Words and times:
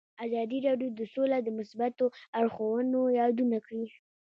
ازادي 0.25 0.57
راډیو 0.67 0.89
د 0.99 1.01
سوله 1.13 1.37
د 1.43 1.49
مثبتو 1.59 2.05
اړخونو 2.39 2.99
یادونه 3.19 3.57
کړې. 3.65 3.85